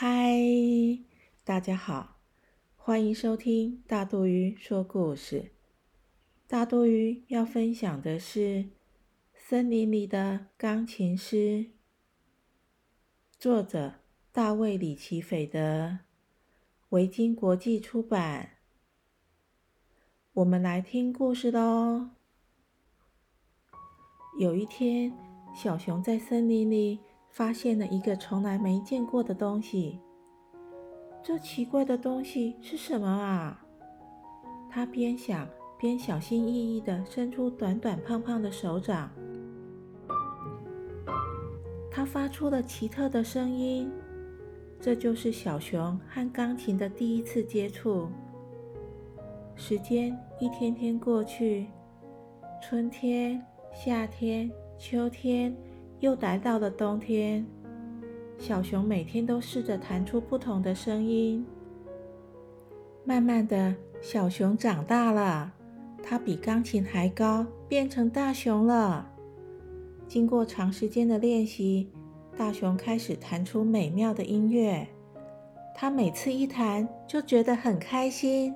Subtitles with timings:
[0.00, 0.32] 嗨
[1.42, 2.20] 大家好，
[2.76, 5.50] 欢迎收听大肚鱼说故事。
[6.46, 8.38] 大肚鱼要分享的是
[9.34, 11.36] 《森林里的钢琴师》，
[13.40, 13.94] 作者
[14.30, 15.98] 大卫·李奇斐德，
[16.90, 18.50] 维京国际出版。
[20.32, 22.10] 我们来听故事喽。
[24.38, 25.12] 有一天，
[25.56, 27.00] 小熊在森林里
[27.30, 30.00] 发现了一个从来没见过的东西。
[31.22, 33.64] 这奇怪的东西是什么啊？
[34.70, 35.46] 他边想
[35.78, 39.10] 边小心翼翼地伸出短短胖胖的手掌。
[41.90, 43.90] 它发出了奇特的声音，
[44.80, 48.08] 这就是小熊和钢琴的第一次接触。
[49.56, 51.66] 时间一天天过去，
[52.62, 55.56] 春天、夏天、秋天，
[56.00, 57.44] 又来到了冬天。
[58.38, 61.44] 小熊每天都试着弹出不同的声音。
[63.04, 65.52] 慢慢的，小熊长大了，
[66.02, 69.10] 它比钢琴还高，变成大熊了。
[70.06, 71.90] 经过长时间的练习，
[72.36, 74.86] 大熊开始弹出美妙的音乐。
[75.74, 78.54] 它每次一弹，就觉得很开心。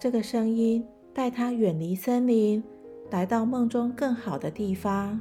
[0.00, 2.62] 这个声音带它远离森林，
[3.10, 5.20] 来到梦中更好的地方。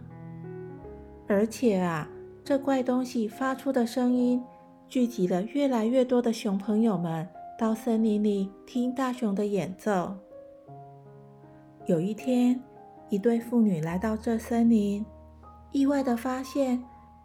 [1.28, 2.10] 而且啊。
[2.44, 4.42] 这怪东西发出的声音，
[4.88, 7.28] 聚集了越来越多的熊朋友们
[7.60, 10.16] 到森林里听大熊的演奏。
[11.88, 12.58] 有一天，
[13.10, 15.06] 一对妇女来到这森林，
[15.74, 16.82] 意外的发现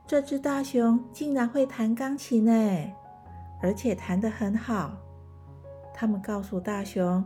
[0.09, 2.53] 这只大熊竟然会弹钢琴呢，
[3.62, 4.98] 而且弹得很好。
[5.94, 7.25] 他们告诉大熊，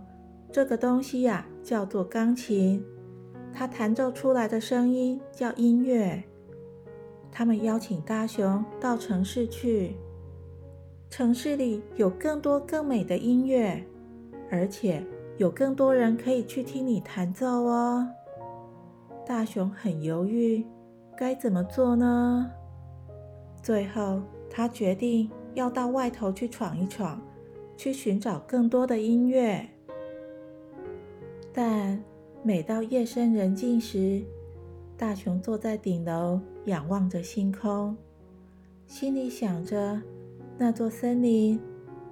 [0.53, 2.85] 这个东西呀叫做钢琴，
[3.55, 6.23] 它弹奏出来的声音叫音乐。
[7.37, 9.95] 他们邀请大熊到城市去，
[11.11, 13.85] 城市里有更多更美的音乐，
[14.51, 15.05] 而且
[15.37, 18.09] 有更多人可以去听你弹奏哦。
[19.27, 20.65] 大熊很犹豫，
[21.15, 22.51] 该怎么做呢？
[23.63, 27.21] 最后，他决定要到外头去闯一闯，
[27.77, 29.69] 去寻找更多的音乐。
[31.53, 32.03] 但
[32.43, 34.25] 每到夜深人静时，
[34.99, 37.95] 大熊坐在顶楼，仰望着星空，
[38.87, 40.01] 心里想着
[40.57, 41.61] 那座森林、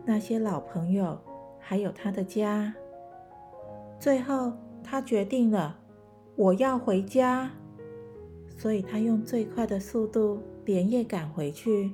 [0.04, 1.18] 那些老朋友，
[1.58, 2.74] 还有他的家。
[3.98, 4.52] 最后，
[4.82, 5.78] 他决定了，
[6.36, 7.50] 我要回家，
[8.58, 11.90] 所以他用最快的速度连夜赶回去，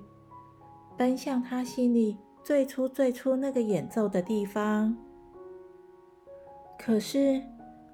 [0.97, 4.97] 奔向他心里最初最初那个演奏的地方。
[6.77, 7.41] 可是。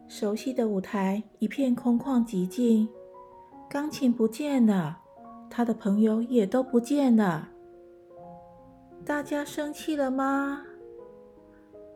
[0.08, 2.88] 熟悉的舞台一片空旷寂静，
[3.68, 4.98] 钢琴不见了，
[5.50, 7.48] 他的朋友也都不见了。
[9.04, 10.62] 大家生气了吗？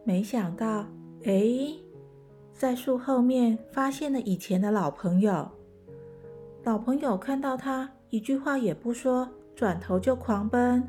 [0.04, 0.86] 没想到，
[1.24, 1.72] 哎，
[2.52, 5.48] 在树后面发现了以前的老朋友。
[6.64, 10.82] 老朋友看到他，一句话也不说，转头就狂奔。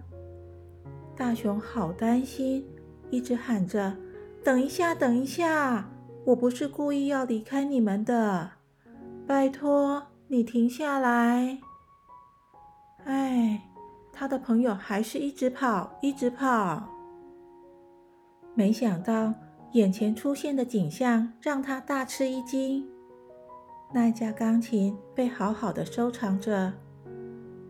[1.15, 2.65] 大熊好担心，
[3.11, 3.95] 一直喊着
[4.43, 5.87] ：“等一下，等一下！”
[6.23, 8.51] 我不是故意要离开你们的，
[9.25, 11.57] 拜托你停下来！
[13.05, 13.67] 哎，
[14.13, 16.87] 他的朋友还是一直跑，一直跑。
[18.53, 19.33] 没想到
[19.71, 22.87] 眼前出现的景象让他大吃一惊。
[23.91, 26.71] 那架钢琴被好好的收藏着，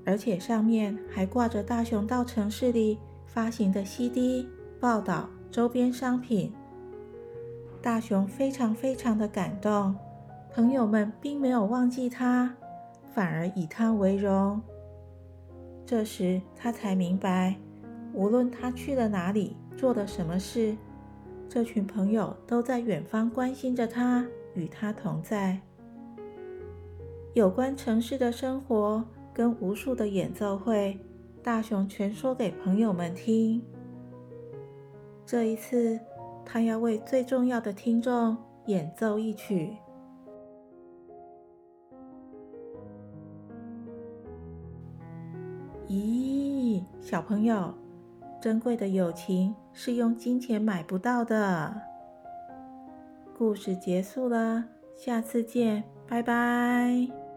[0.06, 4.46] 而且上面还挂着大雄到城市里发行的 CD、
[4.80, 6.54] 报道、周边商品。
[7.82, 9.96] 大熊非常非常的感动，
[10.54, 12.56] 朋友们并没有忘记他，
[13.12, 14.62] 反而以他为荣。
[15.84, 17.56] 这时他才明白，
[18.14, 20.78] 无论他去了哪里，做了什么事，
[21.50, 25.60] 这群朋友都在远方关心着他，与他同在。
[27.34, 29.04] 有关城市的生活
[29.34, 31.00] 跟无数的演奏会，
[31.42, 33.60] 大熊全说给朋友们听。
[35.26, 36.00] 这一次。
[36.52, 39.78] 他要为最重要的听众演奏一曲。
[45.88, 47.74] 咦，小朋友，
[48.42, 51.74] 珍贵的友情是用金钱买不到的。
[53.38, 57.31] 故事结束了，下次见，拜拜。